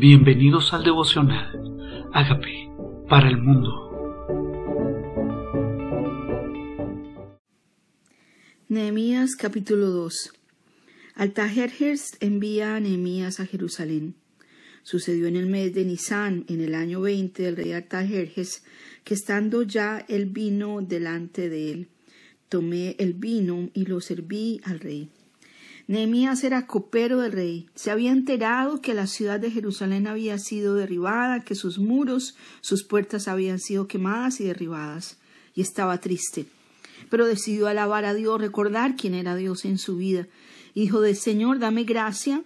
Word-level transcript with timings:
Bienvenidos 0.00 0.72
al 0.72 0.82
devocional. 0.82 2.08
Hágame 2.14 2.72
para 3.06 3.28
el 3.28 3.36
mundo. 3.36 3.68
Nehemías 8.70 9.36
capítulo 9.36 9.90
2 9.90 10.32
Altajerjes 11.16 12.16
envía 12.20 12.76
a 12.76 12.80
Nehemías 12.80 13.40
a 13.40 13.46
Jerusalén. 13.46 14.14
Sucedió 14.84 15.26
en 15.26 15.36
el 15.36 15.44
mes 15.44 15.74
de 15.74 15.84
Nisan, 15.84 16.46
en 16.48 16.62
el 16.62 16.74
año 16.74 17.02
veinte 17.02 17.42
del 17.42 17.56
rey 17.56 17.72
Altajerjes, 17.72 18.64
que 19.04 19.12
estando 19.12 19.64
ya 19.64 19.98
el 20.08 20.24
vino 20.24 20.80
delante 20.80 21.50
de 21.50 21.72
él, 21.72 21.88
tomé 22.48 22.96
el 22.98 23.12
vino 23.12 23.68
y 23.74 23.84
lo 23.84 24.00
serví 24.00 24.62
al 24.64 24.80
rey. 24.80 25.10
Nehemías 25.86 26.44
era 26.44 26.66
copero 26.66 27.20
del 27.20 27.32
rey. 27.32 27.66
Se 27.74 27.90
había 27.90 28.12
enterado 28.12 28.80
que 28.80 28.94
la 28.94 29.06
ciudad 29.06 29.40
de 29.40 29.50
Jerusalén 29.50 30.06
había 30.06 30.38
sido 30.38 30.74
derribada, 30.74 31.44
que 31.44 31.54
sus 31.54 31.78
muros, 31.78 32.36
sus 32.60 32.84
puertas 32.84 33.28
habían 33.28 33.58
sido 33.58 33.88
quemadas 33.88 34.40
y 34.40 34.44
derribadas, 34.44 35.18
y 35.54 35.62
estaba 35.62 35.98
triste. 35.98 36.46
Pero 37.08 37.26
decidió 37.26 37.66
alabar 37.66 38.04
a 38.04 38.14
Dios, 38.14 38.40
recordar 38.40 38.96
quién 38.96 39.14
era 39.14 39.34
Dios 39.34 39.64
en 39.64 39.78
su 39.78 39.96
vida. 39.96 40.26
Hijo 40.74 41.00
del 41.00 41.16
Señor, 41.16 41.58
dame 41.58 41.84
gracia 41.84 42.44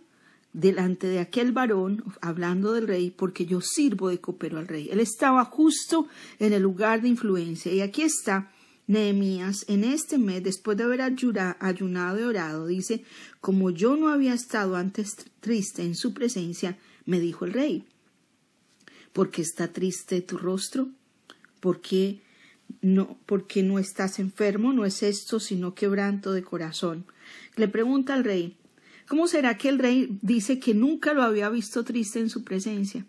delante 0.55 1.09
de 1.09 1.19
aquel 1.19 1.53
varón, 1.53 2.05
hablando 2.23 2.73
del 2.73 2.87
rey, 2.87 3.11
porque 3.11 3.45
yo 3.45 3.61
sirvo 3.61 4.09
de 4.09 4.21
copero 4.21 4.59
al 4.59 4.69
rey. 4.69 4.89
Él 4.91 5.01
estaba 5.01 5.45
justo 5.45 6.07
en 6.39 6.53
el 6.53 6.63
lugar 6.63 7.03
de 7.03 7.09
influencia. 7.09 7.73
Y 7.73 7.81
aquí 7.81 8.03
está 8.03 8.51
Nehemías, 8.87 9.65
en 9.69 9.83
este 9.83 10.19
mes, 10.19 10.43
después 10.43 10.77
de 10.77 10.85
haber 10.85 11.01
ayunado 11.01 12.21
y 12.21 12.23
orado, 12.23 12.67
dice, 12.67 13.03
como 13.41 13.71
yo 13.71 13.97
no 13.97 14.09
había 14.09 14.35
estado 14.35 14.77
antes 14.77 15.17
triste 15.41 15.83
en 15.83 15.95
su 15.95 16.13
presencia, 16.13 16.77
me 17.07 17.19
dijo 17.19 17.47
el 17.47 17.55
rey, 17.55 17.85
¿por 19.13 19.31
qué 19.31 19.41
está 19.43 19.73
triste 19.73 20.21
tu 20.21 20.37
rostro? 20.37 20.89
¿Por 21.61 21.81
qué 21.81 22.21
no, 22.83 23.19
porque 23.25 23.63
no 23.63 23.79
estás 23.79 24.19
enfermo? 24.19 24.75
No 24.75 24.85
es 24.85 25.03
esto, 25.03 25.41
sino 25.41 25.75
quebranto 25.75 26.33
de 26.33 26.43
corazón. 26.43 27.07
Le 27.57 27.69
pregunta 27.69 28.13
al 28.13 28.25
rey, 28.25 28.59
¿cómo 29.09 29.29
será 29.29 29.57
que 29.57 29.71
el 29.71 29.79
rey 29.79 30.19
dice 30.21 30.59
que 30.59 30.75
nunca 30.75 31.15
lo 31.15 31.23
había 31.23 31.49
visto 31.49 31.85
triste 31.85 32.19
en 32.19 32.29
su 32.29 32.45
presencia? 32.45 33.07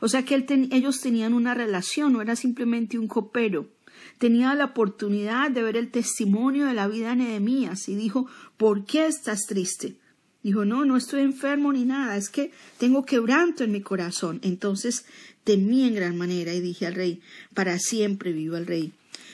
O 0.00 0.08
sea 0.08 0.24
que 0.24 0.46
ellos 0.70 1.00
tenían 1.00 1.34
una 1.34 1.52
relación, 1.52 2.12
no 2.12 2.22
era 2.22 2.36
simplemente 2.36 2.96
un 2.96 3.08
copero 3.08 3.75
tenía 4.18 4.54
la 4.54 4.66
oportunidad 4.66 5.50
de 5.50 5.62
ver 5.62 5.76
el 5.76 5.90
testimonio 5.90 6.66
de 6.66 6.74
la 6.74 6.88
vida 6.88 7.10
de 7.10 7.16
Nehemías 7.16 7.88
y 7.88 7.94
dijo, 7.94 8.26
¿por 8.56 8.84
qué 8.84 9.06
estás 9.06 9.46
triste? 9.46 9.96
Dijo, 10.42 10.64
no, 10.64 10.84
no 10.84 10.96
estoy 10.96 11.22
enfermo 11.22 11.72
ni 11.72 11.84
nada, 11.84 12.16
es 12.16 12.28
que 12.28 12.52
tengo 12.78 13.04
quebranto 13.04 13.64
en 13.64 13.72
mi 13.72 13.80
corazón. 13.80 14.38
Entonces 14.42 15.04
temí 15.42 15.84
en 15.84 15.94
gran 15.94 16.16
manera 16.16 16.54
y 16.54 16.60
dije 16.60 16.86
al 16.86 16.94
rey, 16.94 17.20
para 17.54 17.78
siempre 17.78 18.32
viva 18.32 18.58
el 18.58 18.66
rey. 18.66 18.92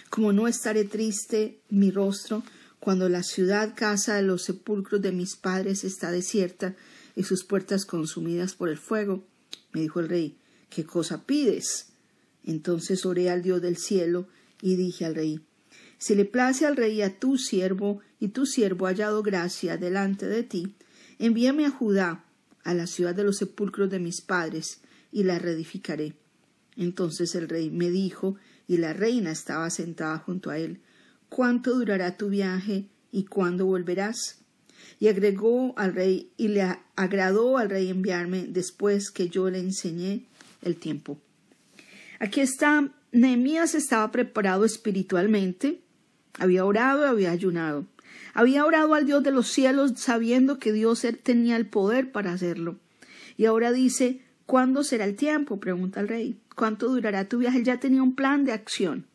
Como 0.09 0.33
no 0.33 0.49
estaré 0.49 0.85
triste 0.85 1.59
mi 1.69 1.91
rostro 1.91 2.43
cuando 2.81 3.09
la 3.09 3.23
ciudad 3.23 3.75
casa 3.77 4.15
de 4.17 4.23
los 4.23 4.43
sepulcros 4.43 5.03
de 5.03 5.13
mis 5.13 5.37
padres 5.37 5.85
está 5.85 6.11
desierta 6.11 6.75
y 7.15 7.25
sus 7.25 7.45
puertas 7.45 7.85
consumidas 7.85 8.55
por 8.55 8.69
el 8.69 8.79
fuego. 8.79 9.23
Me 9.73 9.83
dijo 9.83 10.01
el 10.01 10.09
rey, 10.09 10.37
¿qué 10.69 10.85
cosa 10.85 11.25
pides? 11.25 11.89
Entonces 12.45 13.07
oré 13.07 13.31
al 13.31 13.43
Dios 13.43 13.63
del 13.63 13.77
cielo 13.77 14.27
y 14.63 14.77
dije 14.77 15.05
al 15.05 15.15
rey, 15.15 15.41
si 15.99 16.15
le 16.15 16.25
place 16.25 16.65
al 16.65 16.77
rey 16.77 17.03
a 17.03 17.19
tu 17.19 17.37
siervo, 17.37 18.01
y 18.19 18.29
tu 18.29 18.47
siervo 18.47 18.87
hallado 18.87 19.23
gracia 19.23 19.77
delante 19.77 20.27
de 20.27 20.45
ti, 20.45 20.75
envíame 21.19 21.67
a 21.67 21.71
Judá, 21.71 22.25
a 22.65 22.73
la 22.73 22.87
ciudad 22.87 23.15
de 23.15 23.25
los 23.25 23.37
sepulcros 23.39 23.91
de 23.91 23.99
mis 23.99 24.21
padres, 24.21 24.81
y 25.11 25.25
la 25.25 25.39
reedificaré. 25.39 26.15
Entonces 26.77 27.35
el 27.35 27.49
rey 27.49 27.71
me 27.71 27.91
dijo, 27.91 28.37
y 28.67 28.79
la 28.79 28.93
reina 28.93 29.33
estaba 29.33 29.69
sentada 29.71 30.19
junto 30.19 30.51
a 30.51 30.59
él, 30.59 30.81
¿cuánto 31.29 31.75
durará 31.75 32.17
tu 32.17 32.29
viaje 32.29 32.87
y 33.11 33.25
cuándo 33.25 33.67
volverás? 33.67 34.39
Y 34.99 35.09
agregó 35.09 35.77
al 35.77 35.95
rey, 35.95 36.33
y 36.37 36.49
le 36.49 36.63
agradó 36.97 37.59
al 37.59 37.71
rey 37.71 37.91
enviarme 37.91 38.47
después 38.49 39.11
que 39.11 39.29
yo 39.29 39.51
le 39.51 39.59
enseñé 39.59 40.27
el 40.63 40.77
tiempo. 40.77 41.21
Aquí 42.21 42.41
está 42.41 42.93
Nehemías 43.13 43.75
estaba 43.75 44.11
preparado 44.11 44.65
espiritualmente, 44.65 45.83
había 46.39 46.65
orado, 46.65 47.07
había 47.07 47.31
ayunado. 47.31 47.87
Había 48.35 48.65
orado 48.65 48.95
al 48.95 49.05
Dios 49.05 49.23
de 49.23 49.31
los 49.31 49.49
cielos 49.49 49.93
sabiendo 49.97 50.59
que 50.59 50.73
Dios 50.73 51.07
tenía 51.23 51.57
el 51.57 51.67
poder 51.67 52.11
para 52.11 52.33
hacerlo. 52.33 52.79
Y 53.37 53.45
ahora 53.45 53.73
dice, 53.73 54.23
¿cuándo 54.47 54.83
será 54.83 55.05
el 55.05 55.17
tiempo? 55.17 55.61
pregunta 55.61 56.01
el 56.01 56.09
rey. 56.09 56.41
¿Cuánto 56.57 56.89
durará 56.89 57.29
tu 57.29 57.39
viaje? 57.39 57.59
Él 57.59 57.65
ya 57.65 57.79
tenía 57.79 58.03
un 58.03 58.15
plan 58.15 58.45
de 58.45 58.53
acción. 58.53 59.07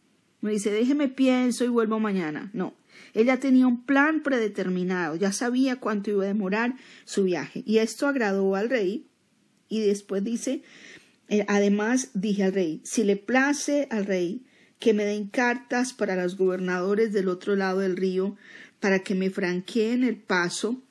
No 0.41 0.49
dice, 0.49 0.71
déjeme 0.71 1.07
pienso 1.07 1.65
y 1.65 1.67
vuelvo 1.67 1.99
mañana. 1.99 2.51
No, 2.53 2.75
él 3.13 3.25
ya 3.25 3.39
tenía 3.39 3.65
un 3.65 3.83
plan 3.83 4.21
predeterminado, 4.21 5.15
ya 5.15 5.31
sabía 5.31 5.77
cuánto 5.77 6.11
iba 6.11 6.23
a 6.23 6.27
demorar 6.27 6.75
su 7.05 7.23
viaje. 7.23 7.63
Y 7.65 7.79
esto 7.79 8.07
agradó 8.07 8.55
al 8.55 8.69
rey. 8.69 9.07
Y 9.69 9.81
después 9.81 10.23
dice, 10.23 10.61
además 11.47 12.09
dije 12.13 12.43
al 12.43 12.53
rey, 12.53 12.81
si 12.83 13.03
le 13.03 13.15
place 13.15 13.87
al 13.91 14.05
rey 14.05 14.45
que 14.79 14.93
me 14.93 15.05
den 15.05 15.27
cartas 15.27 15.93
para 15.93 16.15
los 16.15 16.37
gobernadores 16.37 17.11
del 17.13 17.27
otro 17.27 17.55
lado 17.55 17.79
del 17.79 17.97
río, 17.97 18.37
para 18.79 18.99
que 18.99 19.15
me 19.15 19.29
franqueen 19.29 20.03
el 20.03 20.17
paso 20.17 20.81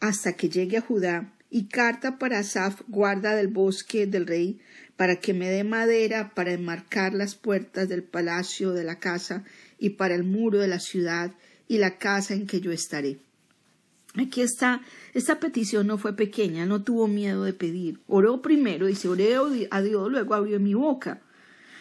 hasta 0.00 0.34
que 0.34 0.48
llegue 0.48 0.78
a 0.78 0.82
Judá, 0.82 1.30
y 1.50 1.66
carta 1.66 2.18
para 2.18 2.40
Asaf, 2.40 2.82
guarda 2.88 3.36
del 3.36 3.48
bosque 3.48 4.06
del 4.06 4.26
rey, 4.26 4.58
para 4.96 5.16
que 5.16 5.34
me 5.34 5.48
dé 5.48 5.62
madera 5.64 6.32
para 6.34 6.52
enmarcar 6.52 7.14
las 7.14 7.36
puertas 7.36 7.88
del 7.88 8.02
palacio 8.02 8.72
de 8.72 8.84
la 8.84 8.98
casa 8.98 9.44
y 9.78 9.90
para 9.90 10.14
el 10.14 10.24
muro 10.24 10.58
de 10.58 10.68
la 10.68 10.80
ciudad 10.80 11.32
y 11.68 11.78
la 11.78 11.98
casa 11.98 12.34
en 12.34 12.46
que 12.46 12.60
yo 12.60 12.72
estaré. 12.72 13.18
Aquí 14.16 14.42
está, 14.42 14.80
esta 15.12 15.40
petición 15.40 15.88
no 15.88 15.98
fue 15.98 16.14
pequeña, 16.14 16.66
no 16.66 16.82
tuvo 16.82 17.08
miedo 17.08 17.42
de 17.42 17.52
pedir. 17.52 18.00
Oró 18.06 18.42
primero, 18.42 18.86
dice, 18.86 19.08
oré 19.08 19.34
a 19.70 19.82
Dios, 19.82 20.10
luego 20.10 20.34
abrió 20.34 20.60
mi 20.60 20.74
boca. 20.74 21.20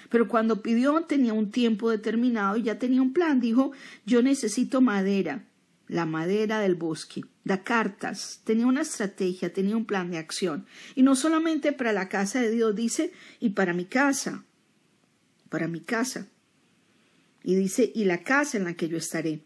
Pero 0.09 0.27
cuando 0.27 0.61
pidió 0.61 1.01
tenía 1.01 1.33
un 1.33 1.51
tiempo 1.51 1.89
determinado 1.89 2.57
y 2.57 2.63
ya 2.63 2.79
tenía 2.79 3.01
un 3.01 3.13
plan. 3.13 3.39
Dijo, 3.39 3.71
yo 4.05 4.23
necesito 4.23 4.81
madera, 4.81 5.45
la 5.87 6.05
madera 6.05 6.59
del 6.59 6.75
bosque, 6.75 7.23
da 7.43 7.63
cartas, 7.63 8.41
tenía 8.43 8.65
una 8.65 8.81
estrategia, 8.81 9.53
tenía 9.53 9.77
un 9.77 9.85
plan 9.85 10.09
de 10.09 10.17
acción. 10.17 10.65
Y 10.95 11.03
no 11.03 11.15
solamente 11.15 11.71
para 11.71 11.93
la 11.93 12.09
casa 12.09 12.41
de 12.41 12.49
Dios, 12.49 12.75
dice, 12.75 13.11
y 13.39 13.49
para 13.49 13.73
mi 13.73 13.85
casa, 13.85 14.43
para 15.49 15.67
mi 15.67 15.81
casa. 15.81 16.27
Y 17.43 17.53
dice, 17.55 17.91
y 17.93 18.05
la 18.05 18.23
casa 18.23 18.57
en 18.57 18.63
la 18.63 18.73
que 18.73 18.89
yo 18.89 18.97
estaré. 18.97 19.41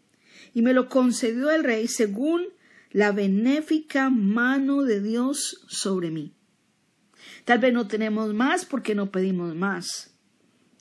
Y 0.53 0.61
me 0.61 0.73
lo 0.73 0.87
concedió 0.87 1.49
el 1.51 1.63
rey 1.63 1.87
según 1.87 2.43
la 2.91 3.11
benéfica 3.11 4.09
mano 4.09 4.83
de 4.83 5.01
Dios 5.01 5.65
sobre 5.67 6.11
mí. 6.11 6.33
Tal 7.45 7.59
vez 7.59 7.73
no 7.73 7.87
tenemos 7.87 8.33
más 8.33 8.65
porque 8.65 8.95
no 8.95 9.11
pedimos 9.11 9.55
más. 9.55 10.13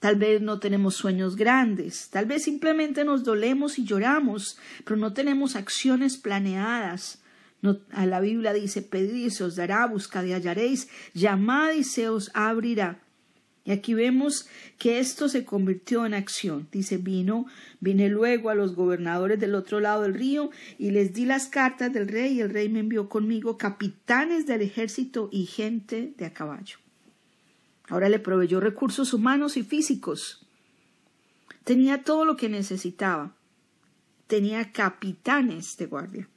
Tal 0.01 0.17
vez 0.17 0.43
no 0.43 0.59
tenemos 0.59 0.95
sueños 0.95 1.37
grandes, 1.37 2.11
tal 2.11 2.27
vez 2.27 2.45
simplemente 2.45 3.03
nos 3.05 3.25
dolemos 3.25 3.79
y 3.79 3.85
lloramos, 3.85 4.59
pero 4.85 4.97
no 4.97 5.15
tenemos 5.15 5.57
acciones 5.57 6.19
planeadas. 6.19 7.23
A 7.91 8.07
la 8.07 8.21
Biblia 8.21 8.53
dice, 8.53 8.83
pedid 8.83 9.27
y 9.27 9.31
se 9.31 9.43
os 9.43 9.57
dará, 9.57 9.87
buscad 9.87 10.25
y 10.25 10.33
hallaréis, 10.33 10.89
llamad 11.15 11.73
y 11.73 11.83
se 11.83 12.09
os 12.09 12.31
abrirá. 12.35 13.06
Y 13.67 13.73
aquí 13.73 13.95
vemos 13.95 14.49
que 14.79 15.01
esto 15.01 15.29
se 15.29 15.45
convirtió 15.45 16.07
en 16.07 16.15
acción. 16.15 16.69
Dice, 16.71 16.99
vino, 16.99 17.47
vine 17.81 18.09
luego 18.09 18.49
a 18.49 18.55
los 18.55 18.77
gobernadores 18.77 19.41
del 19.41 19.57
otro 19.57 19.81
lado 19.81 20.03
del 20.03 20.15
río 20.15 20.51
y 20.79 20.93
les 20.93 21.13
di 21.13 21.27
las 21.27 21.49
cartas 21.49 21.93
del 21.93 22.07
rey 22.07 22.35
y 22.35 22.41
el 22.41 22.51
rey 22.51 22.69
me 22.69 22.79
envió 22.79 23.09
conmigo 23.09 23.59
capitanes 23.59 24.47
del 24.47 24.63
ejército 24.63 25.29
y 25.33 25.47
gente 25.47 26.15
de 26.17 26.27
a 26.27 26.33
caballo. 26.33 26.79
Ahora 27.89 28.09
le 28.09 28.21
proveyó 28.21 28.61
recursos 28.61 29.13
humanos 29.13 29.57
y 29.57 29.65
físicos. 29.65 30.47
Tenía 31.65 32.05
todo 32.05 32.25
lo 32.25 32.37
que 32.37 32.49
necesitaba. 32.49 33.35
Tenía 34.29 34.71
capitanes 34.71 35.77
de 35.77 35.87
guardia 35.87 36.29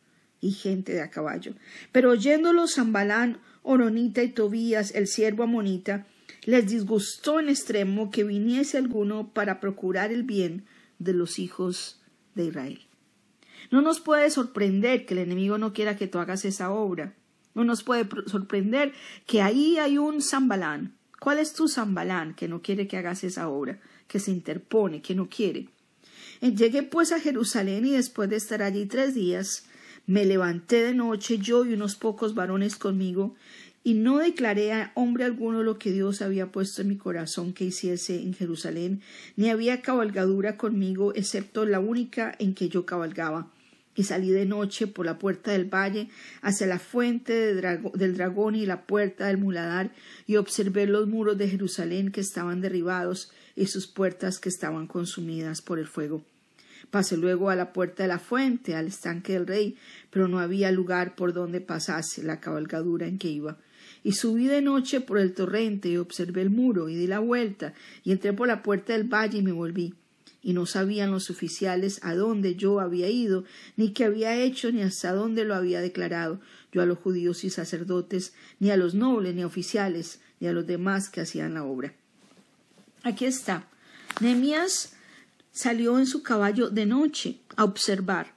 y 0.41 0.51
gente 0.51 0.93
de 0.93 1.01
a 1.01 1.11
caballo. 1.11 1.53
Pero 1.91 2.09
oyéndolo 2.09 2.67
Zambalán, 2.67 3.39
Oronita 3.61 4.23
y 4.23 4.29
Tobías, 4.29 4.95
el 4.95 5.05
siervo 5.05 5.43
amonita, 5.43 6.07
les 6.49 6.65
disgustó 6.65 7.39
en 7.39 7.47
extremo 7.47 8.09
que 8.09 8.23
viniese 8.23 8.79
alguno 8.79 9.31
para 9.33 9.59
procurar 9.59 10.11
el 10.11 10.23
bien 10.23 10.65
de 10.97 11.13
los 11.13 11.37
hijos 11.37 12.01
de 12.33 12.45
Israel. 12.45 12.79
No 13.69 13.83
nos 13.83 13.99
puede 13.99 14.31
sorprender 14.31 15.05
que 15.05 15.13
el 15.13 15.19
enemigo 15.19 15.59
no 15.59 15.73
quiera 15.73 15.95
que 15.95 16.07
tú 16.07 16.17
hagas 16.17 16.45
esa 16.45 16.71
obra. 16.71 17.13
No 17.53 17.65
nos 17.65 17.83
puede 17.83 18.09
sorprender 18.25 18.93
que 19.27 19.43
ahí 19.43 19.77
hay 19.77 19.99
un 19.99 20.23
zambalán. 20.23 20.95
¿Cuál 21.19 21.37
es 21.37 21.53
tu 21.53 21.67
zambalán 21.67 22.33
que 22.33 22.47
no 22.47 22.63
quiere 22.63 22.87
que 22.87 22.97
hagas 22.97 23.23
esa 23.23 23.47
obra? 23.47 23.79
Que 24.07 24.17
se 24.17 24.31
interpone, 24.31 25.03
que 25.03 25.13
no 25.13 25.29
quiere. 25.29 25.69
Llegué 26.41 26.81
pues 26.81 27.11
a 27.11 27.19
Jerusalén 27.19 27.85
y 27.85 27.91
después 27.91 28.27
de 28.27 28.37
estar 28.37 28.63
allí 28.63 28.87
tres 28.87 29.13
días, 29.13 29.67
me 30.07 30.25
levanté 30.25 30.81
de 30.81 30.95
noche 30.95 31.37
yo 31.37 31.63
y 31.63 31.73
unos 31.73 31.95
pocos 31.95 32.33
varones 32.33 32.75
conmigo 32.75 33.35
y 33.89 33.95
no 33.95 34.19
declaré 34.19 34.71
a 34.71 34.91
hombre 34.93 35.23
alguno 35.23 35.63
lo 35.63 35.79
que 35.79 35.91
Dios 35.91 36.21
había 36.21 36.51
puesto 36.51 36.83
en 36.83 36.89
mi 36.89 36.97
corazón 36.97 37.53
que 37.53 37.65
hiciese 37.65 38.21
en 38.21 38.35
Jerusalén, 38.35 39.01
ni 39.35 39.49
había 39.49 39.81
cabalgadura 39.81 40.57
conmigo, 40.57 41.11
excepto 41.15 41.65
la 41.65 41.79
única 41.79 42.35
en 42.37 42.53
que 42.53 42.69
yo 42.69 42.85
cabalgaba. 42.85 43.51
Y 43.95 44.03
salí 44.03 44.29
de 44.29 44.45
noche 44.45 44.85
por 44.85 45.07
la 45.07 45.17
puerta 45.17 45.53
del 45.53 45.65
valle 45.65 46.07
hacia 46.43 46.67
la 46.67 46.77
fuente 46.77 47.55
del 47.55 48.15
dragón 48.15 48.53
y 48.53 48.67
la 48.67 48.83
puerta 48.83 49.25
del 49.25 49.39
muladar, 49.39 49.91
y 50.27 50.35
observé 50.35 50.85
los 50.85 51.07
muros 51.07 51.39
de 51.39 51.49
Jerusalén 51.49 52.11
que 52.11 52.21
estaban 52.21 52.61
derribados 52.61 53.31
y 53.55 53.65
sus 53.65 53.87
puertas 53.87 54.37
que 54.37 54.49
estaban 54.49 54.85
consumidas 54.85 55.63
por 55.63 55.79
el 55.79 55.87
fuego. 55.87 56.23
Pasé 56.91 57.17
luego 57.17 57.49
a 57.49 57.55
la 57.55 57.73
puerta 57.73 58.03
de 58.03 58.09
la 58.09 58.19
fuente, 58.19 58.75
al 58.75 58.85
estanque 58.85 59.33
del 59.33 59.47
rey, 59.47 59.77
pero 60.11 60.27
no 60.27 60.37
había 60.37 60.71
lugar 60.71 61.15
por 61.15 61.33
donde 61.33 61.59
pasase 61.59 62.21
la 62.21 62.39
cabalgadura 62.39 63.07
en 63.07 63.17
que 63.17 63.29
iba 63.29 63.57
y 64.03 64.13
subí 64.13 64.47
de 64.47 64.61
noche 64.61 65.01
por 65.01 65.19
el 65.19 65.33
torrente 65.33 65.89
y 65.89 65.97
observé 65.97 66.41
el 66.41 66.49
muro 66.49 66.89
y 66.89 66.95
di 66.95 67.07
la 67.07 67.19
vuelta 67.19 67.73
y 68.03 68.11
entré 68.11 68.33
por 68.33 68.47
la 68.47 68.63
puerta 68.63 68.93
del 68.93 69.03
valle 69.03 69.39
y 69.39 69.43
me 69.43 69.51
volví. 69.51 69.93
Y 70.41 70.53
no 70.53 70.65
sabían 70.65 71.11
los 71.11 71.29
oficiales 71.29 71.99
a 72.01 72.15
dónde 72.15 72.55
yo 72.55 72.79
había 72.79 73.09
ido, 73.09 73.43
ni 73.75 73.91
qué 73.91 74.05
había 74.05 74.37
hecho, 74.37 74.71
ni 74.71 74.81
hasta 74.81 75.11
dónde 75.11 75.43
lo 75.43 75.53
había 75.53 75.81
declarado 75.81 76.39
yo 76.71 76.81
a 76.81 76.85
los 76.85 76.99
judíos 76.99 77.43
y 77.43 77.49
sacerdotes, 77.49 78.33
ni 78.59 78.71
a 78.71 78.77
los 78.77 78.93
nobles, 78.93 79.35
ni 79.35 79.41
a 79.41 79.47
oficiales, 79.47 80.21
ni 80.39 80.47
a 80.47 80.53
los 80.53 80.65
demás 80.65 81.09
que 81.09 81.21
hacían 81.21 81.55
la 81.55 81.63
obra. 81.63 81.93
Aquí 83.03 83.25
está. 83.25 83.67
Nehemías 84.21 84.93
salió 85.51 85.99
en 85.99 86.05
su 86.05 86.23
caballo 86.23 86.69
de 86.69 86.85
noche 86.85 87.39
a 87.55 87.63
observar. 87.63 88.33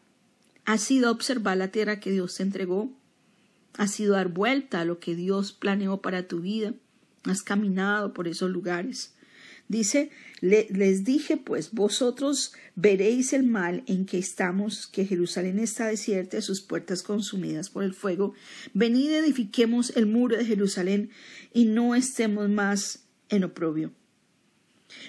Ha 0.64 0.78
sido 0.78 1.08
a 1.08 1.12
observar 1.12 1.56
la 1.56 1.68
tierra 1.68 2.00
que 2.00 2.10
Dios 2.10 2.40
entregó, 2.40 2.92
Has 3.76 3.92
sido 3.92 4.14
dar 4.14 4.28
vuelta 4.28 4.80
a 4.80 4.84
lo 4.84 4.98
que 4.98 5.14
Dios 5.14 5.52
planeó 5.52 6.02
para 6.02 6.28
tu 6.28 6.40
vida. 6.40 6.74
Has 7.24 7.42
caminado 7.42 8.12
por 8.12 8.28
esos 8.28 8.50
lugares. 8.50 9.14
Dice, 9.68 10.10
les 10.40 11.04
dije 11.04 11.38
pues, 11.38 11.72
vosotros 11.72 12.52
veréis 12.74 13.32
el 13.32 13.44
mal 13.44 13.84
en 13.86 14.04
que 14.04 14.18
estamos, 14.18 14.86
que 14.86 15.06
Jerusalén 15.06 15.58
está 15.58 15.86
desierta 15.86 16.36
y 16.36 16.42
sus 16.42 16.60
puertas 16.60 17.02
consumidas 17.02 17.70
por 17.70 17.82
el 17.82 17.94
fuego. 17.94 18.34
Venid 18.74 19.12
edifiquemos 19.12 19.96
el 19.96 20.06
muro 20.06 20.36
de 20.36 20.44
Jerusalén 20.44 21.10
y 21.54 21.64
no 21.64 21.94
estemos 21.94 22.50
más 22.50 23.06
en 23.30 23.44
oprobio. 23.44 23.92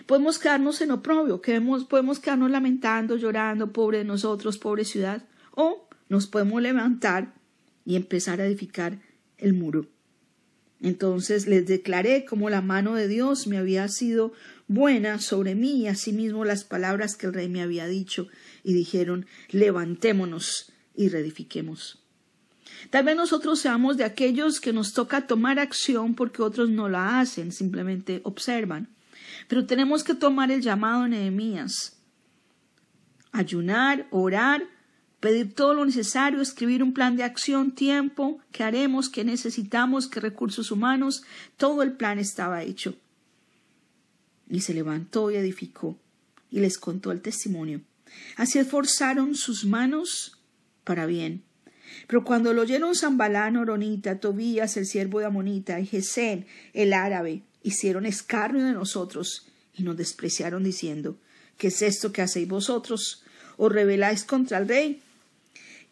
Podemos 0.06 0.40
quedarnos 0.40 0.80
en 0.80 0.92
oprobio, 0.92 1.42
podemos 1.42 2.20
quedarnos 2.20 2.50
lamentando, 2.50 3.18
llorando, 3.18 3.74
pobre 3.74 3.98
de 3.98 4.06
nosotros, 4.06 4.58
pobre 4.58 4.86
ciudad, 4.86 5.26
o 5.56 5.90
nos 6.08 6.28
podemos 6.28 6.62
levantar 6.62 7.34
y 7.86 7.96
empezar 7.96 8.42
a 8.42 8.46
edificar 8.46 9.00
el 9.38 9.54
muro. 9.54 9.88
Entonces 10.82 11.48
les 11.48 11.66
declaré 11.66 12.26
como 12.26 12.50
la 12.50 12.62
mano 12.62 12.96
de 12.96 13.08
Dios 13.08 13.48
me 13.48 13.58
había 13.58 13.88
sido 13.88 14.34
buena 14.68 15.20
sobre 15.20 15.56
mí 15.56 15.82
y 15.82 15.88
asimismo 15.88 16.44
las 16.44 16.66
palabras 16.66 17.16
que 17.16 17.28
el 17.28 17.34
rey 17.34 17.48
me 17.48 17.62
había 17.62 17.88
dicho 17.88 18.28
y 18.64 18.74
dijeron 18.74 19.26
levantémonos 19.50 20.74
y 20.94 21.08
reedifiquemos. 21.08 22.04
Tal 22.90 23.06
vez 23.06 23.16
nosotros 23.16 23.60
seamos 23.60 23.98
de 23.98 24.04
aquellos 24.04 24.60
que 24.60 24.74
nos 24.74 24.94
toca 24.94 25.26
tomar 25.26 25.58
acción 25.58 26.16
porque 26.16 26.42
otros 26.42 26.70
no 26.70 26.90
la 26.90 27.20
hacen, 27.20 27.52
simplemente 27.52 28.20
observan. 28.24 28.90
Pero 29.48 29.66
tenemos 29.66 30.04
que 30.04 30.16
tomar 30.16 30.52
el 30.52 30.62
llamado 30.62 31.04
de 31.04 31.10
Nehemías. 31.10 31.98
Ayunar, 33.32 34.08
orar 34.12 34.64
pedir 35.24 35.54
todo 35.54 35.74
lo 35.74 35.86
necesario, 35.86 36.42
escribir 36.42 36.84
un 36.84 36.94
plan 36.94 37.16
de 37.16 37.24
acción, 37.24 37.72
tiempo, 37.72 38.42
qué 38.52 38.66
haremos, 38.66 39.08
qué 39.08 39.24
necesitamos, 39.24 40.10
qué 40.10 40.20
recursos 40.20 40.70
humanos, 40.70 41.24
todo 41.56 41.82
el 41.82 41.94
plan 41.94 42.20
estaba 42.20 42.62
hecho. 42.62 42.98
Y 44.50 44.60
se 44.60 44.74
levantó 44.74 45.32
y 45.32 45.38
edificó, 45.38 45.98
y 46.52 46.60
les 46.60 46.78
contó 46.78 47.14
el 47.14 47.22
testimonio. 47.22 47.80
Así 48.36 48.60
esforzaron 48.60 49.36
sus 49.36 49.64
manos 49.64 50.42
para 50.84 51.06
bien. 51.06 51.42
Pero 52.06 52.26
cuando 52.26 52.52
lo 52.52 52.64
oyeron 52.64 52.94
Zambalán, 52.94 53.56
Oronita, 53.56 54.20
Tobías, 54.20 54.76
el 54.76 54.86
siervo 54.86 55.20
de 55.20 55.28
Amonita, 55.28 55.80
y 55.80 55.86
Gesén, 55.86 56.48
el 56.74 56.92
árabe, 56.92 57.44
hicieron 57.64 58.06
escarnio 58.06 58.66
de 58.66 58.74
nosotros 58.74 59.48
y 59.74 59.84
nos 59.84 59.96
despreciaron 59.96 60.66
diciendo, 60.66 61.18
¿qué 61.58 61.68
es 61.68 61.82
esto 61.82 62.12
que 62.12 62.24
hacéis 62.24 62.50
vosotros? 62.50 63.24
¿Os 63.56 63.72
rebeláis 63.72 64.26
contra 64.26 64.58
el 64.58 64.68
rey? 64.68 65.02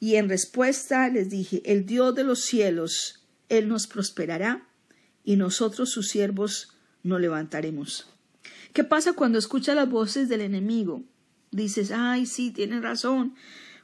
Y 0.01 0.15
en 0.15 0.29
respuesta 0.29 1.07
les 1.09 1.29
dije, 1.29 1.61
el 1.63 1.85
Dios 1.85 2.15
de 2.15 2.23
los 2.23 2.41
cielos, 2.41 3.23
Él 3.49 3.69
nos 3.69 3.85
prosperará 3.85 4.67
y 5.23 5.35
nosotros 5.35 5.91
sus 5.91 6.09
siervos 6.09 6.73
nos 7.03 7.21
levantaremos. 7.21 8.09
¿Qué 8.73 8.83
pasa 8.83 9.13
cuando 9.13 9.37
escuchas 9.37 9.75
las 9.75 9.87
voces 9.87 10.27
del 10.27 10.41
enemigo? 10.41 11.03
Dices, 11.51 11.91
ay, 11.91 12.25
sí, 12.25 12.49
tienes 12.49 12.81
razón, 12.81 13.35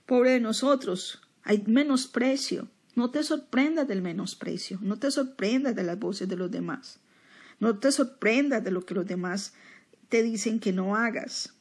pobre 0.07 0.31
de 0.31 0.39
nosotros, 0.39 1.21
hay 1.43 1.63
menosprecio. 1.67 2.67
No 2.95 3.11
te 3.11 3.21
sorprendas 3.21 3.87
del 3.87 4.01
menosprecio, 4.01 4.79
no 4.81 4.97
te 4.97 5.11
sorprendas 5.11 5.75
de 5.75 5.83
las 5.83 5.99
voces 5.99 6.27
de 6.27 6.35
los 6.35 6.49
demás, 6.49 6.99
no 7.59 7.77
te 7.77 7.91
sorprendas 7.91 8.63
de 8.63 8.71
lo 8.71 8.87
que 8.87 8.95
los 8.95 9.05
demás 9.05 9.53
te 10.09 10.23
dicen 10.23 10.59
que 10.59 10.73
no 10.73 10.95
hagas. 10.95 11.53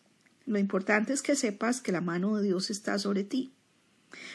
Lo 0.46 0.58
importante 0.58 1.12
es 1.12 1.20
que 1.20 1.36
sepas 1.36 1.82
que 1.82 1.92
la 1.92 2.00
mano 2.00 2.38
de 2.38 2.44
Dios 2.44 2.70
está 2.70 2.98
sobre 2.98 3.22
ti. 3.22 3.52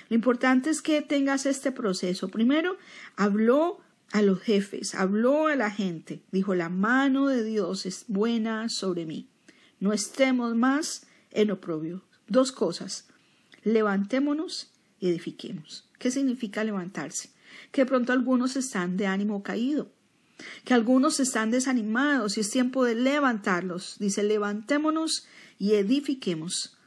Lo 0.09 0.15
importante 0.15 0.69
es 0.69 0.81
que 0.81 1.01
tengas 1.01 1.45
este 1.45 1.71
proceso. 1.71 2.29
Primero, 2.29 2.77
habló 3.15 3.79
a 4.11 4.21
los 4.21 4.41
jefes, 4.41 4.93
habló 4.95 5.47
a 5.47 5.55
la 5.55 5.71
gente, 5.71 6.21
dijo, 6.31 6.53
la 6.53 6.69
mano 6.69 7.27
de 7.27 7.43
Dios 7.43 7.85
es 7.85 8.05
buena 8.07 8.67
sobre 8.69 9.05
mí. 9.05 9.29
No 9.79 9.93
estemos 9.93 10.55
más 10.55 11.07
en 11.31 11.51
oprobio. 11.51 12.03
Dos 12.27 12.51
cosas, 12.51 13.07
levantémonos 13.63 14.71
y 14.99 15.09
edifiquemos. 15.09 15.89
¿Qué 15.97 16.11
significa 16.11 16.63
levantarse? 16.63 17.29
Que 17.71 17.85
pronto 17.85 18.13
algunos 18.13 18.55
están 18.55 18.97
de 18.97 19.07
ánimo 19.07 19.43
caído, 19.43 19.91
que 20.65 20.73
algunos 20.73 21.19
están 21.19 21.51
desanimados 21.51 22.37
y 22.37 22.41
es 22.41 22.49
tiempo 22.49 22.83
de 22.85 22.95
levantarlos. 22.95 23.97
Dice, 23.99 24.23
levantémonos 24.23 25.27
y 25.57 25.73
edifiquemos. 25.75 26.77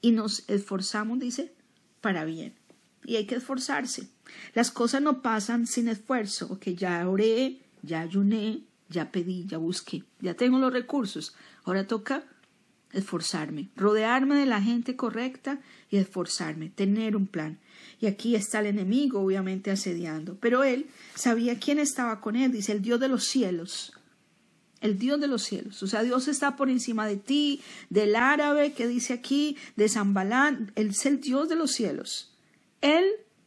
Y 0.00 0.12
nos 0.12 0.48
esforzamos, 0.48 1.18
dice, 1.18 1.52
para 2.06 2.24
bien. 2.24 2.54
Y 3.04 3.16
hay 3.16 3.26
que 3.26 3.34
esforzarse. 3.34 4.06
Las 4.54 4.70
cosas 4.70 5.02
no 5.02 5.22
pasan 5.22 5.66
sin 5.66 5.88
esfuerzo. 5.88 6.60
que 6.60 6.76
ya 6.76 7.08
oré, 7.08 7.58
ya 7.82 8.02
ayuné, 8.02 8.60
ya 8.88 9.10
pedí, 9.10 9.44
ya 9.44 9.58
busqué, 9.58 10.04
ya 10.20 10.34
tengo 10.34 10.60
los 10.60 10.72
recursos. 10.72 11.34
Ahora 11.64 11.88
toca 11.88 12.22
esforzarme, 12.92 13.70
rodearme 13.74 14.36
de 14.36 14.46
la 14.46 14.62
gente 14.62 14.94
correcta 14.94 15.58
y 15.90 15.96
esforzarme, 15.96 16.70
tener 16.70 17.16
un 17.16 17.26
plan. 17.26 17.58
Y 18.00 18.06
aquí 18.06 18.36
está 18.36 18.60
el 18.60 18.66
enemigo, 18.66 19.18
obviamente, 19.20 19.72
asediando. 19.72 20.36
Pero 20.38 20.62
él 20.62 20.86
sabía 21.16 21.58
quién 21.58 21.80
estaba 21.80 22.20
con 22.20 22.36
él, 22.36 22.52
dice 22.52 22.70
el 22.70 22.82
Dios 22.82 23.00
de 23.00 23.08
los 23.08 23.24
cielos. 23.24 23.94
El 24.80 24.98
Dios 24.98 25.20
de 25.20 25.26
los 25.26 25.42
cielos. 25.42 25.82
O 25.82 25.86
sea, 25.86 26.02
Dios 26.02 26.28
está 26.28 26.56
por 26.56 26.68
encima 26.68 27.06
de 27.06 27.16
ti, 27.16 27.62
del 27.88 28.14
árabe 28.14 28.72
que 28.72 28.86
dice 28.86 29.14
aquí, 29.14 29.56
de 29.76 29.88
Zambalán. 29.88 30.72
Él 30.74 30.88
es 30.90 31.06
el 31.06 31.20
Dios 31.20 31.48
de 31.48 31.56
los 31.56 31.72
cielos. 31.72 32.34
Él 32.80 33.04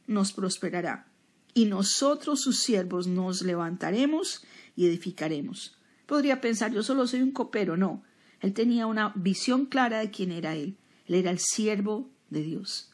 nos 0.07 0.33
prosperará. 0.33 1.07
Y 1.53 1.65
nosotros, 1.65 2.41
sus 2.41 2.59
siervos, 2.59 3.07
nos 3.07 3.41
levantaremos 3.41 4.43
y 4.75 4.87
edificaremos. 4.87 5.77
Podría 6.05 6.41
pensar, 6.41 6.71
yo 6.71 6.83
solo 6.83 7.05
soy 7.05 7.21
un 7.21 7.31
copero. 7.31 7.77
No. 7.77 8.03
Él 8.41 8.53
tenía 8.53 8.87
una 8.87 9.13
visión 9.15 9.65
clara 9.65 9.99
de 9.99 10.09
quién 10.09 10.31
era 10.31 10.55
él. 10.55 10.77
Él 11.05 11.15
era 11.15 11.31
el 11.31 11.39
siervo 11.39 12.09
de 12.29 12.41
Dios. 12.41 12.91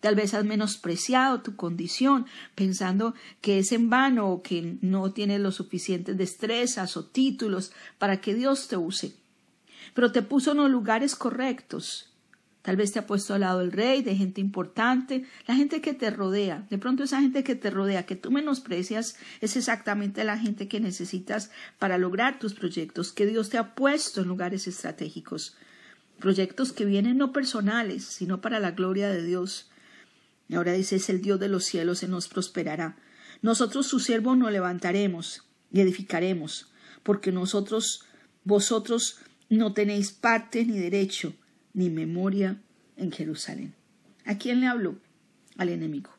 Tal 0.00 0.14
vez 0.14 0.34
has 0.34 0.44
menospreciado 0.44 1.40
tu 1.40 1.56
condición 1.56 2.26
pensando 2.54 3.14
que 3.40 3.58
es 3.58 3.72
en 3.72 3.88
vano 3.88 4.28
o 4.28 4.42
que 4.42 4.76
no 4.82 5.12
tienes 5.12 5.40
los 5.40 5.56
suficientes 5.56 6.16
destrezas 6.16 6.96
o 6.96 7.06
títulos 7.06 7.72
para 7.98 8.20
que 8.20 8.34
Dios 8.34 8.68
te 8.68 8.76
use. 8.76 9.14
Pero 9.94 10.12
te 10.12 10.22
puso 10.22 10.52
en 10.52 10.58
los 10.58 10.70
lugares 10.70 11.14
correctos. 11.14 12.12
Tal 12.66 12.74
vez 12.74 12.90
te 12.90 12.98
ha 12.98 13.06
puesto 13.06 13.32
al 13.32 13.42
lado 13.42 13.60
del 13.60 13.70
rey, 13.70 14.02
de 14.02 14.16
gente 14.16 14.40
importante, 14.40 15.24
la 15.46 15.54
gente 15.54 15.80
que 15.80 15.94
te 15.94 16.10
rodea. 16.10 16.66
De 16.68 16.78
pronto 16.78 17.04
esa 17.04 17.20
gente 17.20 17.44
que 17.44 17.54
te 17.54 17.70
rodea, 17.70 18.06
que 18.06 18.16
tú 18.16 18.32
menosprecias, 18.32 19.16
es 19.40 19.56
exactamente 19.56 20.24
la 20.24 20.36
gente 20.36 20.66
que 20.66 20.80
necesitas 20.80 21.52
para 21.78 21.96
lograr 21.96 22.40
tus 22.40 22.54
proyectos, 22.54 23.12
que 23.12 23.24
Dios 23.24 23.50
te 23.50 23.58
ha 23.58 23.76
puesto 23.76 24.20
en 24.20 24.26
lugares 24.26 24.66
estratégicos. 24.66 25.56
Proyectos 26.18 26.72
que 26.72 26.84
vienen 26.84 27.18
no 27.18 27.32
personales, 27.32 28.04
sino 28.04 28.40
para 28.40 28.58
la 28.58 28.72
gloria 28.72 29.10
de 29.10 29.22
Dios. 29.22 29.70
Ahora 30.54 30.72
dice, 30.72 30.96
es 30.96 31.08
el 31.08 31.20
Dios 31.22 31.40
de 31.40 31.48
los 31.48 31.64
cielos, 31.64 31.98
se 31.98 32.08
nos 32.08 32.28
prosperará. 32.28 32.96
Nosotros 33.42 33.86
su 33.86 34.00
siervo 34.00 34.36
nos 34.36 34.52
levantaremos 34.52 35.44
y 35.72 35.80
edificaremos, 35.80 36.72
porque 37.02 37.32
nosotros, 37.32 38.04
vosotros 38.44 39.18
no 39.48 39.72
tenéis 39.72 40.12
parte 40.12 40.64
ni 40.64 40.78
derecho 40.78 41.34
ni 41.74 41.90
memoria 41.90 42.60
en 42.96 43.12
Jerusalén. 43.12 43.74
¿A 44.24 44.38
quién 44.38 44.60
le 44.60 44.66
habló? 44.66 44.96
Al 45.56 45.68
enemigo. 45.68 46.10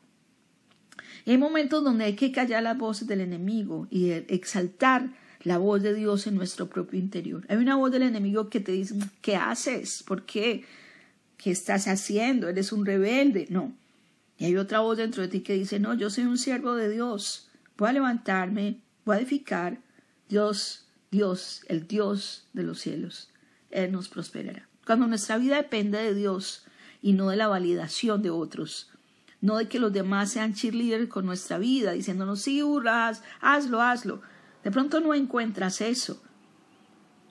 Hay 1.26 1.36
momentos 1.36 1.84
donde 1.84 2.04
hay 2.04 2.14
que 2.14 2.32
callar 2.32 2.62
las 2.62 2.78
voces 2.78 3.06
del 3.06 3.20
enemigo 3.20 3.86
y 3.90 4.10
exaltar 4.10 5.10
la 5.42 5.58
voz 5.58 5.82
de 5.82 5.94
Dios 5.94 6.26
en 6.26 6.36
nuestro 6.36 6.68
propio 6.68 6.98
interior. 6.98 7.44
Hay 7.48 7.58
una 7.58 7.76
voz 7.76 7.92
del 7.92 8.02
enemigo 8.02 8.48
que 8.48 8.60
te 8.60 8.72
dice, 8.72 8.94
¿qué 9.20 9.36
haces? 9.36 10.02
¿Por 10.02 10.24
qué? 10.24 10.64
¿Qué 11.36 11.50
estás 11.50 11.86
haciendo? 11.86 12.48
¿Eres 12.48 12.72
un 12.72 12.84
rebelde? 12.84 13.46
No. 13.50 13.76
Y 14.38 14.44
hay 14.44 14.56
otra 14.56 14.80
voz 14.80 14.96
dentro 14.96 15.22
de 15.22 15.28
ti 15.28 15.40
que 15.40 15.54
dice, 15.54 15.80
no, 15.80 15.94
yo 15.94 16.10
soy 16.10 16.24
un 16.24 16.38
siervo 16.38 16.74
de 16.76 16.88
Dios. 16.88 17.50
Voy 17.76 17.90
a 17.90 17.92
levantarme, 17.92 18.80
voy 19.04 19.16
a 19.16 19.18
edificar. 19.18 19.80
Dios, 20.28 20.86
Dios, 21.10 21.64
el 21.68 21.88
Dios 21.88 22.48
de 22.52 22.62
los 22.62 22.78
cielos. 22.78 23.30
Él 23.70 23.90
nos 23.90 24.08
prosperará. 24.08 24.68
Cuando 24.86 25.06
nuestra 25.06 25.38
vida 25.38 25.56
depende 25.56 25.98
de 25.98 26.14
Dios 26.14 26.64
y 27.02 27.12
no 27.12 27.28
de 27.28 27.36
la 27.36 27.48
validación 27.48 28.22
de 28.22 28.30
otros, 28.30 28.90
no 29.40 29.56
de 29.56 29.68
que 29.68 29.80
los 29.80 29.92
demás 29.92 30.30
sean 30.30 30.54
cheerleaders 30.54 31.08
con 31.08 31.26
nuestra 31.26 31.58
vida, 31.58 31.92
diciéndonos, 31.92 32.40
sí, 32.40 32.62
hurras, 32.62 33.22
hazlo, 33.40 33.82
hazlo. 33.82 34.22
De 34.62 34.70
pronto 34.70 35.00
no 35.00 35.14
encuentras 35.14 35.80
eso. 35.80 36.22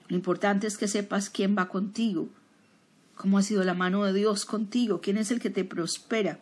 Lo 0.08 0.16
importante 0.16 0.66
es 0.66 0.78
que 0.78 0.88
sepas 0.88 1.30
quién 1.30 1.56
va 1.56 1.68
contigo, 1.68 2.28
cómo 3.14 3.38
ha 3.38 3.42
sido 3.42 3.64
la 3.64 3.74
mano 3.74 4.04
de 4.04 4.12
Dios 4.12 4.44
contigo, 4.44 5.00
quién 5.00 5.18
es 5.18 5.30
el 5.30 5.40
que 5.40 5.50
te 5.50 5.64
prospera. 5.64 6.40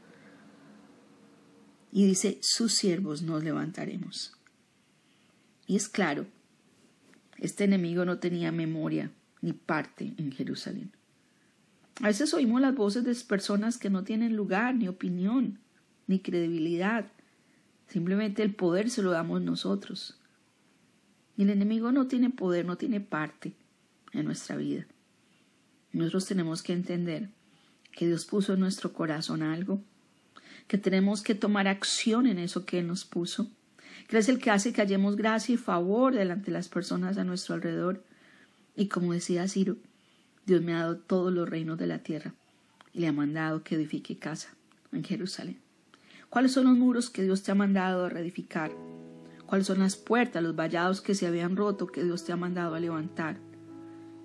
Y 1.96 2.04
dice, 2.04 2.38
sus 2.42 2.74
siervos 2.74 3.22
nos 3.22 3.42
levantaremos. 3.42 4.36
Y 5.66 5.76
es 5.76 5.88
claro, 5.88 6.26
este 7.38 7.64
enemigo 7.64 8.04
no 8.04 8.18
tenía 8.18 8.52
memoria 8.52 9.10
ni 9.40 9.54
parte 9.54 10.12
en 10.18 10.30
Jerusalén. 10.30 10.92
A 12.02 12.08
veces 12.08 12.34
oímos 12.34 12.60
las 12.60 12.74
voces 12.74 13.02
de 13.04 13.14
personas 13.24 13.78
que 13.78 13.88
no 13.88 14.04
tienen 14.04 14.36
lugar, 14.36 14.74
ni 14.74 14.88
opinión, 14.88 15.58
ni 16.06 16.18
credibilidad. 16.18 17.10
Simplemente 17.88 18.42
el 18.42 18.54
poder 18.54 18.90
se 18.90 19.00
lo 19.00 19.12
damos 19.12 19.40
nosotros. 19.40 20.20
Y 21.34 21.44
el 21.44 21.48
enemigo 21.48 21.92
no 21.92 22.08
tiene 22.08 22.28
poder, 22.28 22.66
no 22.66 22.76
tiene 22.76 23.00
parte 23.00 23.54
en 24.12 24.26
nuestra 24.26 24.56
vida. 24.56 24.86
Nosotros 25.94 26.26
tenemos 26.26 26.62
que 26.62 26.74
entender 26.74 27.30
que 27.92 28.06
Dios 28.06 28.26
puso 28.26 28.52
en 28.52 28.60
nuestro 28.60 28.92
corazón 28.92 29.42
algo, 29.42 29.82
que 30.66 30.78
tenemos 30.78 31.22
que 31.22 31.34
tomar 31.34 31.68
acción 31.68 32.26
en 32.26 32.38
eso 32.38 32.64
que 32.64 32.80
Él 32.80 32.86
nos 32.86 33.04
puso, 33.04 33.50
que 34.08 34.18
es 34.18 34.28
el 34.28 34.38
que 34.38 34.50
hace 34.50 34.72
que 34.72 34.80
hallemos 34.80 35.16
gracia 35.16 35.54
y 35.54 35.58
favor 35.58 36.14
delante 36.14 36.46
de 36.46 36.52
las 36.52 36.68
personas 36.68 37.18
a 37.18 37.24
nuestro 37.24 37.54
alrededor. 37.54 38.02
Y 38.76 38.88
como 38.88 39.12
decía 39.12 39.48
Ciro, 39.48 39.76
Dios 40.44 40.62
me 40.62 40.74
ha 40.74 40.80
dado 40.80 40.98
todos 40.98 41.32
los 41.32 41.48
reinos 41.48 41.78
de 41.78 41.86
la 41.86 41.98
tierra 41.98 42.34
y 42.92 43.00
le 43.00 43.08
ha 43.08 43.12
mandado 43.12 43.62
que 43.62 43.74
edifique 43.74 44.16
casa 44.16 44.54
en 44.92 45.04
Jerusalén. 45.04 45.58
¿Cuáles 46.30 46.52
son 46.52 46.64
los 46.64 46.76
muros 46.76 47.10
que 47.10 47.22
Dios 47.22 47.42
te 47.42 47.52
ha 47.52 47.54
mandado 47.54 48.04
a 48.04 48.08
reedificar? 48.08 48.72
¿Cuáles 49.46 49.68
son 49.68 49.78
las 49.78 49.96
puertas, 49.96 50.42
los 50.42 50.56
vallados 50.56 51.00
que 51.00 51.14
se 51.14 51.26
habían 51.26 51.56
roto 51.56 51.86
que 51.86 52.02
Dios 52.02 52.24
te 52.24 52.32
ha 52.32 52.36
mandado 52.36 52.74
a 52.74 52.80
levantar? 52.80 53.38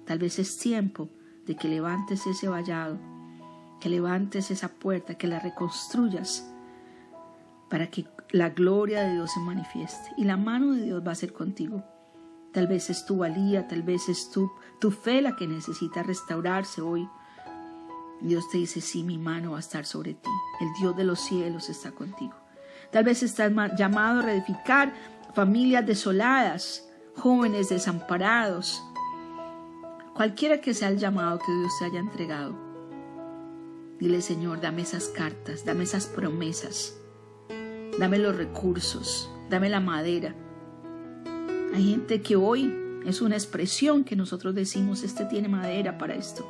Tal 0.05 0.19
vez 0.19 0.39
es 0.39 0.57
tiempo 0.57 1.09
de 1.45 1.55
que 1.55 1.67
levantes 1.67 2.25
ese 2.25 2.47
vallado, 2.47 2.99
que 3.81 3.89
levantes 3.89 4.51
esa 4.51 4.69
puerta, 4.69 5.15
que 5.15 5.27
la 5.27 5.39
reconstruyas 5.39 6.49
para 7.69 7.87
que 7.87 8.05
la 8.31 8.49
gloria 8.49 9.03
de 9.03 9.13
Dios 9.13 9.31
se 9.33 9.39
manifieste 9.41 10.11
y 10.15 10.23
la 10.23 10.37
mano 10.37 10.73
de 10.73 10.83
Dios 10.83 11.03
va 11.05 11.11
a 11.11 11.15
ser 11.15 11.33
contigo. 11.33 11.83
Tal 12.53 12.67
vez 12.67 12.89
es 12.89 13.05
tu 13.05 13.17
valía, 13.17 13.67
tal 13.67 13.81
vez 13.81 14.07
es 14.09 14.29
tu, 14.29 14.51
tu 14.79 14.91
fe 14.91 15.21
la 15.21 15.35
que 15.35 15.47
necesita 15.47 16.03
restaurarse 16.03 16.81
hoy. 16.81 17.09
Dios 18.21 18.49
te 18.49 18.57
dice, 18.57 18.81
sí, 18.81 19.03
mi 19.03 19.17
mano 19.17 19.51
va 19.51 19.57
a 19.57 19.61
estar 19.61 19.85
sobre 19.85 20.13
ti. 20.13 20.29
El 20.59 20.67
Dios 20.79 20.95
de 20.95 21.05
los 21.05 21.19
cielos 21.19 21.69
está 21.69 21.91
contigo. 21.91 22.35
Tal 22.91 23.03
vez 23.05 23.23
estás 23.23 23.51
llamado 23.77 24.19
a 24.19 24.23
reedificar 24.23 24.93
familias 25.33 25.85
desoladas, 25.85 26.87
jóvenes 27.15 27.69
desamparados. 27.69 28.83
Cualquiera 30.13 30.59
que 30.59 30.73
sea 30.73 30.89
el 30.89 30.97
llamado 30.97 31.39
que 31.39 31.53
Dios 31.53 31.71
te 31.79 31.85
haya 31.85 31.99
entregado. 31.99 32.70
Dile, 34.01 34.21
Señor, 34.21 34.59
dame 34.59 34.81
esas 34.81 35.07
cartas, 35.07 35.63
dame 35.63 35.85
esas 35.85 36.07
promesas, 36.07 36.97
dame 37.97 38.19
los 38.19 38.35
recursos, 38.35 39.29
dame 39.49 39.69
la 39.69 39.79
madera 39.79 40.35
hay 41.73 41.89
gente 41.91 42.21
que 42.21 42.35
hoy 42.35 42.73
es 43.05 43.21
una 43.21 43.35
expresión 43.35 44.03
que 44.03 44.17
nosotros 44.17 44.53
decimos, 44.53 45.03
este 45.03 45.23
tiene 45.25 45.47
madera 45.47 45.97
para 45.97 46.15
esto. 46.15 46.45